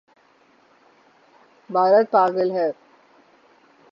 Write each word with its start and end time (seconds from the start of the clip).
بھارت 1.69 2.11
پاگل 2.11 2.51
ہے 2.51 2.69